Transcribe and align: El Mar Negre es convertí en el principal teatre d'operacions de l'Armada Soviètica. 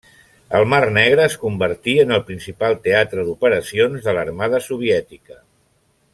El 0.59 0.63
Mar 0.69 0.79
Negre 0.95 1.23
es 1.31 1.35
convertí 1.43 1.93
en 2.05 2.15
el 2.17 2.23
principal 2.31 2.75
teatre 2.87 3.27
d'operacions 3.29 4.09
de 4.09 4.17
l'Armada 4.19 4.63
Soviètica. 4.71 5.39